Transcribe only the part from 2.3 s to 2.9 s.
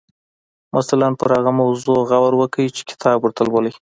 وکړئ چې